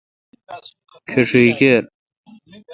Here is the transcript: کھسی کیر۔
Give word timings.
کھسی 1.09 1.43
کیر۔ 1.57 1.83